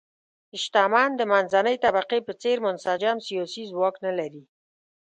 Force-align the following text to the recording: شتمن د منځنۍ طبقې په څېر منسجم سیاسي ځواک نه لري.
شتمن 0.61 1.09
د 1.17 1.21
منځنۍ 1.31 1.75
طبقې 1.85 2.19
په 2.27 2.33
څېر 2.41 2.57
منسجم 2.65 3.17
سیاسي 3.27 3.63
ځواک 3.71 3.95
نه 4.05 4.11
لري. 4.19 4.43